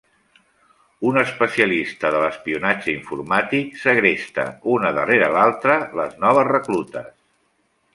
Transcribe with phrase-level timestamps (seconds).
[1.09, 7.19] Un especialista de l'espionatge informàtic segresta, una darrera l'altra, les noves reclutes.